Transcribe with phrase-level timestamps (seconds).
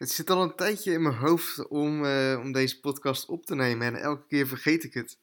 [0.00, 3.54] Het zit al een tijdje in mijn hoofd om, eh, om deze podcast op te
[3.54, 5.18] nemen en elke keer vergeet ik het.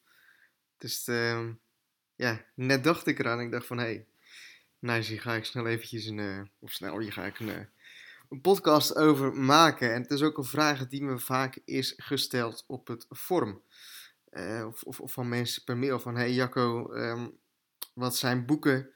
[0.77, 1.47] Dus uh,
[2.15, 3.39] ja, net dacht ik eraan.
[3.39, 4.05] Ik dacht van hé,
[4.79, 7.59] nou hier ga ik snel eventjes een, uh, of snel hier ga ik een, uh,
[8.29, 9.93] een podcast over maken.
[9.93, 13.61] En het is ook een vraag die me vaak is gesteld op het forum.
[14.65, 17.37] Of, of, of, van mensen per mail van hey Jacco, um,
[17.93, 18.89] wat zijn boeken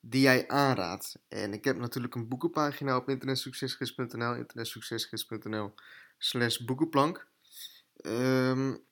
[0.00, 1.18] die jij aanraadt.
[1.28, 5.74] En ik heb natuurlijk een boekenpagina op internetsuccesgids.nl, internetsuccesgids.nl
[6.18, 7.26] slash boekenplank.
[8.02, 8.84] Um,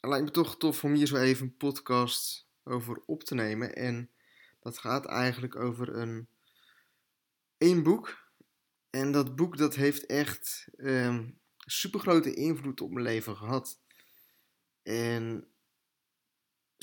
[0.00, 3.74] lijkt me toch tof om hier zo even een podcast over op te nemen.
[3.74, 4.10] En
[4.60, 6.28] dat gaat eigenlijk over een
[7.58, 8.22] één boek.
[8.90, 13.78] En dat boek dat heeft echt um, ehm, super grote invloed op mijn leven gehad.
[14.82, 15.48] En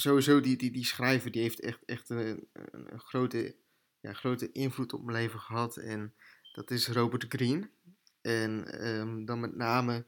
[0.01, 3.55] sowieso die, die, die schrijver die heeft echt, echt een, een, grote,
[3.99, 5.77] ja, grote invloed op mijn leven gehad.
[5.77, 6.13] En
[6.53, 7.69] dat is Robert Greene.
[8.21, 10.05] En um, dan met name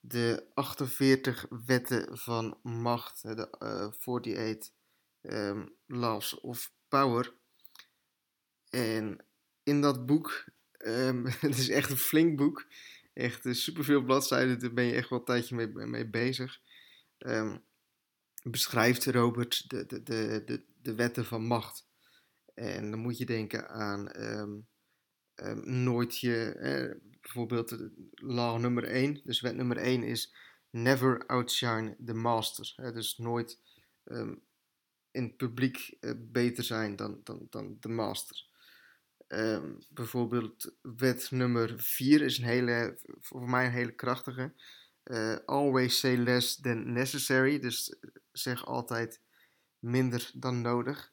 [0.00, 4.70] de 48 wetten van macht, de uh, 48
[5.22, 7.34] um, Laws of Power.
[8.70, 9.24] En
[9.62, 10.44] in dat boek,
[10.78, 12.66] um, het is echt een flink boek,
[13.12, 16.60] echt superveel bladzijden, daar ben je echt wel een tijdje mee, mee bezig.
[18.50, 21.86] Beschrijft Robert de, de, de, de, de wetten van macht.
[22.54, 24.66] En dan moet je denken aan um,
[25.34, 27.76] um, nooit je, eh, bijvoorbeeld
[28.14, 29.20] law nummer 1.
[29.24, 30.34] Dus wet nummer 1 is
[30.70, 32.72] never outshine the master.
[32.76, 33.60] Hè, dus nooit
[34.04, 34.42] um,
[35.10, 38.46] in het publiek uh, beter zijn dan, dan, dan de master.
[39.88, 44.54] bijvoorbeeld wet nummer 4 is een hele, voor mij een hele krachtige.
[45.04, 47.58] Uh, always say less than necessary.
[47.58, 47.96] Dus
[48.38, 49.20] zeg altijd
[49.78, 51.12] minder dan nodig.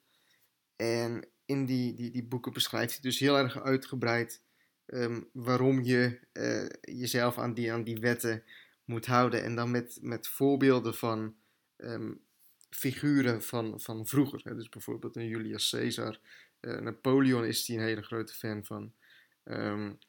[0.76, 4.42] En in die, die, die boeken beschrijft hij dus heel erg uitgebreid
[4.88, 8.44] um, waarom je uh, jezelf aan die, aan die wetten
[8.86, 9.44] moet houden.
[9.44, 11.36] En dan met, met voorbeelden van
[11.78, 12.22] um,
[12.70, 14.42] figuren van, van vroeger.
[14.44, 14.56] Hè.
[14.56, 16.20] Dus bijvoorbeeld een Julius Caesar.
[16.62, 18.94] Uh, Napoleon is hij een hele grote fan van.
[19.44, 20.00] Um,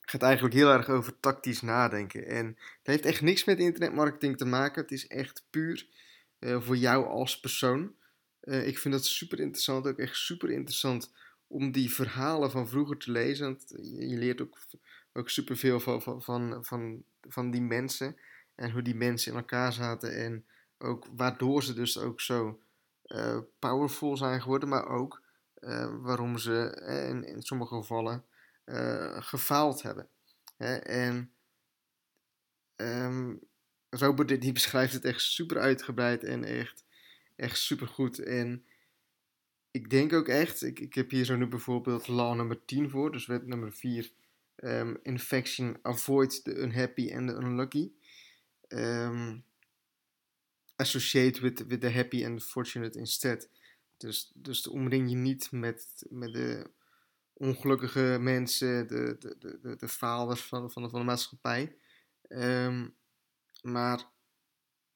[0.00, 2.26] gaat eigenlijk heel erg over tactisch nadenken.
[2.26, 4.82] En het heeft echt niks met internetmarketing te maken.
[4.82, 5.86] Het is echt puur
[6.40, 7.94] uh, voor jou als persoon.
[8.42, 11.12] Uh, ik vind dat super interessant, ook echt super interessant
[11.46, 13.58] om die verhalen van vroeger te lezen.
[13.98, 14.58] Je leert ook,
[15.12, 18.16] ook superveel van, van, van, van, die mensen
[18.54, 20.44] en hoe die mensen in elkaar zaten en
[20.78, 22.60] ook waardoor ze dus ook zo
[23.06, 25.24] uh, powerful zijn geworden, maar ook
[26.00, 28.24] waarom ze in, in sommige gevallen
[29.22, 30.08] gefaald hebben.
[30.56, 30.76] Hè?
[30.76, 31.32] En
[32.76, 33.40] um,
[33.90, 36.84] Robert die beschrijft het echt super uitgebreid en echt,
[37.36, 38.18] echt super goed.
[38.18, 38.64] En
[39.70, 43.12] ik denk ook echt, ik, ik heb hier zo nu bijvoorbeeld law nummer 10 voor,
[43.12, 44.10] dus wet nummer 4.
[44.56, 47.92] Um, ehm, infection avoid the unhappy and the unlucky.
[48.68, 49.44] Um,
[50.76, 53.48] associate with, with the happy and the fortunate instead.
[53.96, 56.70] Dus, dus omring je niet met, met de
[57.32, 61.76] ongelukkige mensen, de, de, de, de, faalers van, van, de, van de maatschappij.
[62.28, 62.94] Um,
[63.62, 64.04] maar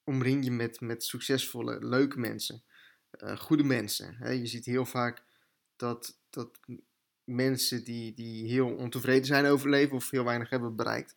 [0.05, 2.63] omring je met, met succesvolle, leuke mensen,
[3.19, 4.17] uh, goede mensen.
[4.19, 4.31] Hè?
[4.31, 5.23] Je ziet heel vaak
[5.77, 6.59] dat, dat
[7.25, 11.17] mensen die, die heel ontevreden zijn over leven of heel weinig hebben bereikt,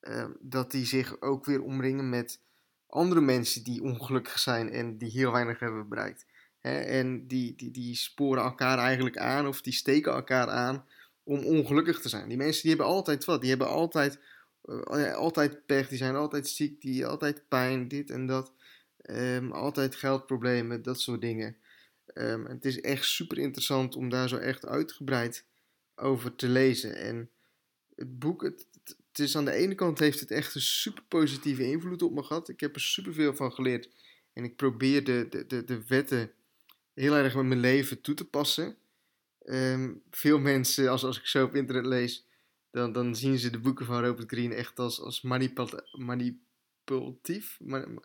[0.00, 2.40] uh, dat die zich ook weer omringen met
[2.86, 6.26] andere mensen die ongelukkig zijn en die heel weinig hebben bereikt.
[6.60, 6.80] Hè?
[6.80, 10.86] En die, die, die sporen elkaar eigenlijk aan of die steken elkaar aan
[11.22, 12.28] om ongelukkig te zijn.
[12.28, 14.18] Die mensen die hebben altijd wat, die hebben altijd
[15.14, 18.52] altijd pech, die zijn altijd ziek, die altijd pijn, dit en dat.
[19.10, 21.56] Um, altijd geldproblemen, dat soort dingen.
[22.14, 25.44] Um, het is echt super interessant om daar zo echt uitgebreid
[25.94, 26.96] over te lezen.
[26.96, 27.30] En
[27.96, 31.66] het boek, het, het, is aan de ene kant heeft het echt een super positieve
[31.66, 32.48] invloed op me gehad.
[32.48, 33.88] Ik heb er super veel van geleerd.
[34.32, 36.32] En ik probeer de, de, de, de wetten
[36.94, 38.76] heel erg met mijn leven toe te passen.
[39.44, 42.26] Um, veel mensen, als, als ik zo op internet lees,
[42.70, 45.22] dan, dan zien ze de boeken van Robert Greene echt als, als
[45.92, 47.58] manipulatief.
[47.60, 48.00] Maar, ik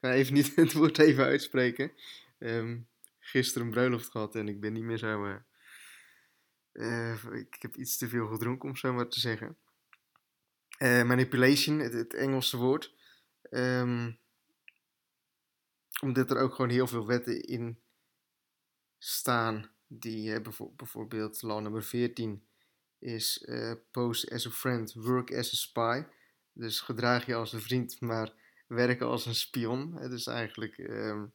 [0.00, 1.92] ga even niet het woord even uitspreken.
[2.38, 5.26] Um, gisteren een bruiloft gehad en ik ben niet meer zo.
[5.26, 5.36] Uh,
[6.72, 9.56] uh, ik heb iets te veel gedronken, om zo maar te zeggen.
[10.78, 12.94] Uh, manipulation, het, Engelse woord.
[13.50, 14.18] Um,
[16.02, 17.78] omdat er ook gewoon heel veel wetten in
[18.98, 19.70] staan.
[19.88, 20.40] Die
[20.76, 22.46] bijvoorbeeld law nummer 14
[22.98, 26.04] is uh, post as a friend, work as a spy.
[26.52, 28.32] Dus gedraag je als een vriend, maar
[28.66, 29.96] werken als een spion.
[29.96, 31.32] Het is eigenlijk um,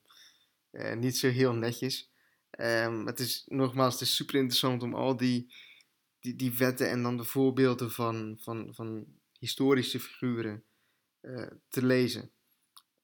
[0.72, 2.12] uh, niet zo heel netjes.
[2.60, 5.54] Um, het is nogmaals, het is super interessant om al die,
[6.20, 9.06] die, die wetten en dan de voorbeelden van, van, van
[9.40, 10.64] historische figuren
[11.20, 12.32] eh, te lezen.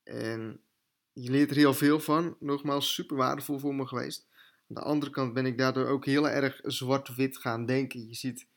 [0.04, 0.62] En
[1.14, 2.38] je leert er heel veel van.
[2.40, 4.28] Nogmaals, super waardevol voor me geweest.
[4.70, 8.08] Aan de andere kant ben ik daardoor ook heel erg zwart-wit gaan denken.
[8.08, 8.48] Je ziet,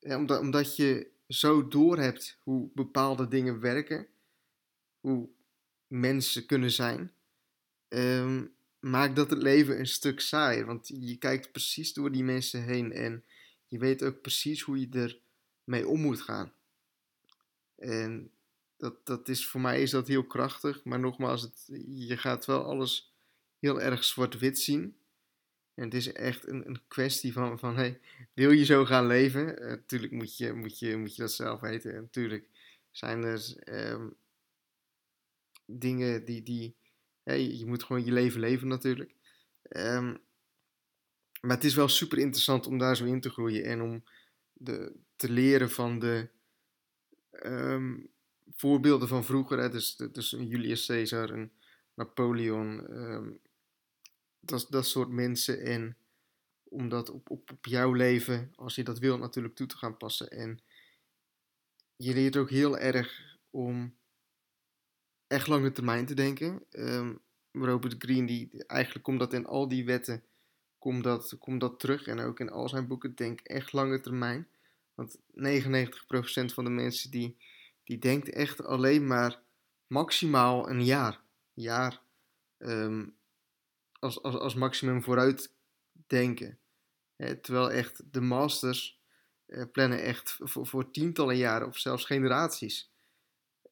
[0.00, 4.06] omdat, omdat je zo doorhebt hoe bepaalde dingen werken,
[5.00, 5.28] hoe
[5.86, 7.12] mensen kunnen zijn,
[7.88, 10.66] um, maakt dat het leven een stuk saaier.
[10.66, 13.24] Want je kijkt precies door die mensen heen en
[13.68, 15.18] je weet ook precies hoe je
[15.64, 16.52] ermee om moet gaan.
[17.76, 18.30] En
[18.76, 22.64] dat, dat is, voor mij is dat heel krachtig, maar nogmaals, het, je gaat wel
[22.64, 23.12] alles
[23.58, 24.96] heel erg zwart-wit zien.
[25.74, 28.00] En het is echt een, een kwestie van, van hey,
[28.32, 29.44] wil je zo gaan leven?
[29.68, 31.94] Natuurlijk eh, moet, je, moet, je, moet je dat zelf weten.
[31.94, 32.48] En natuurlijk
[32.90, 34.08] zijn er ehm,
[35.66, 36.76] dingen die, die
[37.22, 39.14] hey, je moet gewoon je leven leven natuurlijk.
[39.68, 40.18] Um,
[41.40, 44.04] maar het is wel super interessant om daar zo in te groeien en om
[44.52, 46.28] de, te leren van de
[47.42, 48.08] um,
[48.50, 49.58] voorbeelden van vroeger.
[49.58, 49.68] Hè?
[49.68, 51.52] Dus, dus Julius Caesar, een
[51.94, 52.86] Napoleon,
[54.48, 55.60] dat, dat soort mensen.
[55.60, 55.96] En
[56.64, 59.96] om dat op, op, op jouw leven, als je dat wil, natuurlijk toe te gaan
[59.96, 60.30] passen.
[60.30, 60.62] En
[61.96, 63.96] je leert ook heel erg om
[65.26, 66.64] echt lange termijn te denken.
[66.70, 70.24] Um, Robert Greene, die, eigenlijk komt dat in al die wetten
[70.78, 72.06] komt dat, komt dat terug.
[72.06, 74.48] En ook in al zijn boeken, denk echt lange termijn.
[74.94, 75.20] Want 99%
[76.54, 77.36] van de mensen die,
[77.84, 79.40] die denkt echt alleen maar
[79.86, 81.20] maximaal een jaar.
[81.54, 82.02] jaar
[82.58, 83.16] um,
[84.04, 85.54] als, als, als maximum vooruit
[86.06, 86.58] denken.
[87.16, 89.00] terwijl echt de masters
[89.46, 92.92] uh, plannen echt voor, tientallen jaren of zelfs generaties.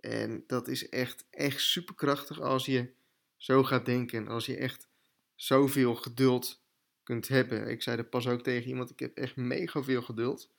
[0.00, 2.92] En dat is echt, echt superkrachtig als je
[3.36, 4.28] zo gaat denken.
[4.28, 4.88] Als je echt
[5.34, 6.62] zoveel geduld
[7.02, 7.68] kunt hebben.
[7.68, 10.50] Ik zei er pas ook tegen iemand, ik heb echt mega veel geduld.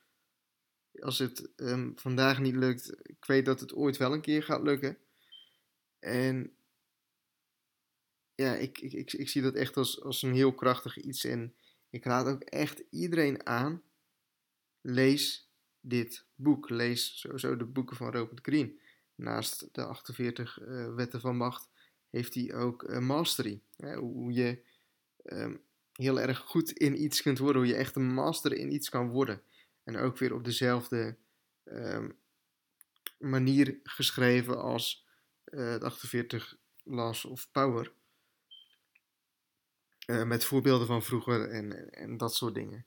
[1.00, 4.64] Als het um, vandaag niet lukt, ik weet dat het ooit wel een keer gaat
[4.64, 4.98] lukken.
[6.00, 6.56] En
[8.36, 11.24] ja, ik, ik, ik, ik zie dat echt als, als een heel krachtig iets.
[11.24, 11.56] En
[11.90, 13.82] ik raad ook echt iedereen aan,
[14.82, 16.70] lees dit boek.
[16.70, 18.74] Lees sowieso de boeken van Robert Greene.
[19.16, 21.70] Naast de 48 uh, eh, wetten van macht
[22.10, 23.62] heeft hij ook mastery.
[23.78, 24.64] Hoe je
[25.24, 25.62] um,
[25.94, 29.10] heel erg goed in iets kunt worden, hoe je echt een master in iets kan
[29.10, 29.42] worden.
[29.84, 31.18] En ook weer op dezelfde
[31.64, 32.18] um,
[33.18, 35.06] manier geschreven als
[35.46, 37.92] uh, de 48 Laws of Power.
[40.08, 42.86] Uh, met voorbeelden van vroeger en, en dat soort dingen.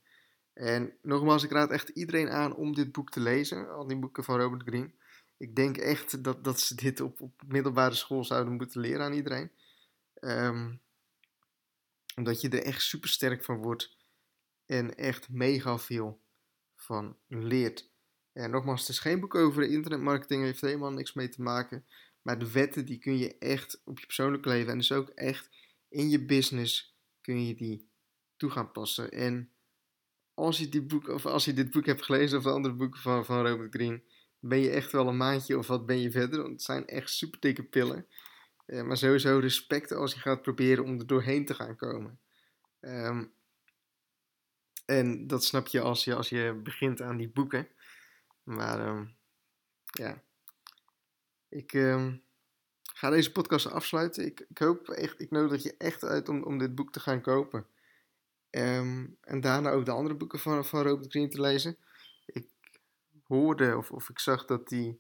[0.53, 4.25] En nogmaals, ik raad echt iedereen aan om dit boek te lezen, al die boeken
[4.25, 4.91] van Robert Greene.
[5.37, 9.13] Ik denk echt dat, dat ze dit op, op middelbare school zouden moeten leren aan
[9.13, 9.51] iedereen.
[10.21, 10.81] Um,
[12.17, 13.97] omdat je er echt super sterk van wordt
[14.67, 16.21] en echt mega veel
[16.75, 17.91] van leert.
[18.33, 21.87] En nogmaals, het is geen boek over internetmarketing, heeft helemaal niks mee te maken.
[22.23, 25.51] Maar de wetten die kun je echt op je persoonlijke leven en dus ook echt
[25.89, 26.96] in je business
[27.27, 27.89] kun je die
[28.37, 29.11] toe gaan passen.
[29.11, 29.51] En
[30.35, 33.01] als je, die boek, of als je dit boek hebt gelezen of de andere boeken
[33.01, 34.03] van, van Robert Greene,
[34.39, 36.39] ben je echt wel een maandje of wat ben je verder.
[36.39, 38.07] Want het zijn echt super dikke pillen.
[38.67, 42.21] Uh, maar sowieso respect als je gaat proberen om er doorheen te gaan komen.
[42.81, 43.33] Um,
[44.85, 47.69] en dat snap je als je, als je begint aan die boeken.
[48.43, 49.17] Maar um,
[49.85, 50.23] ja,
[51.49, 52.26] ik um,
[52.97, 54.27] ga deze podcast afsluiten.
[54.27, 57.21] Ik, ik hoop echt, ik nodig je echt uit om, om dit boek te gaan
[57.21, 57.67] kopen.
[58.51, 61.77] en daarna ook de andere boeken van, van Robert Greene te lezen.
[62.27, 62.49] Ik
[63.27, 64.99] hoorde of, of ik zag dat hij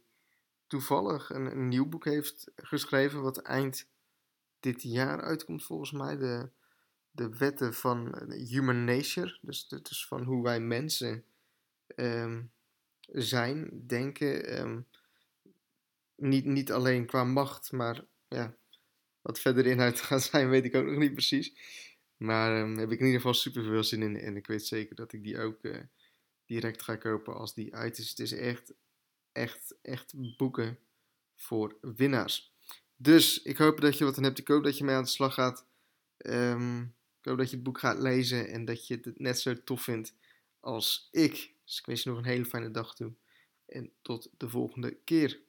[0.66, 3.88] toevallig een, nieuw boek heeft geschreven, wat eind
[4.60, 6.16] dit jaar uitkomt volgens mij.
[6.16, 6.50] De,
[7.10, 11.24] de wetten van human nature, dus, dus van hoe wij mensen
[11.94, 12.52] um,
[13.00, 14.60] zijn, denken.
[14.60, 14.86] Um,
[16.16, 18.56] niet, niet alleen qua macht, maar ja,
[19.20, 21.52] wat verder inhoud gaat zijn, weet ik ook nog niet precies.
[22.16, 24.96] Maar um, heb ik in ieder geval super veel zin in en ik weet zeker
[24.96, 25.78] dat ik die ook uh,
[26.46, 28.10] direct ga kopen als die uit is.
[28.10, 28.74] Het is echt
[29.36, 30.78] echt, echt boeken
[31.34, 32.54] voor winnaars.
[32.96, 34.38] Dus ik hoop dat je wat aan hebt.
[34.38, 35.66] Ik hoop dat je mee aan de slag gaat.
[36.16, 36.82] Um,
[37.20, 39.82] ik hoop dat je het boek gaat lezen en dat je het net zo tof
[39.82, 40.14] vindt
[40.60, 41.54] als ik.
[41.64, 43.12] Dus ik wens je nog een hele fijne dag toe.
[43.66, 45.40] En tot de volgende keer.